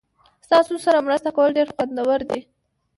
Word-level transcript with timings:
ستاسو 0.45 0.73
سره 0.85 1.05
مرسته 1.07 1.29
کول 1.37 1.49
ډیر 1.57 1.67
خوندور 1.75 2.19
دي. 2.29 2.41